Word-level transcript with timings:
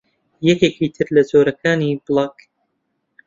یەکێکی 0.47 0.87
ترە 0.95 1.11
لە 1.15 1.23
جۆرەکانی 1.31 1.99
بڵاگ 2.05 2.35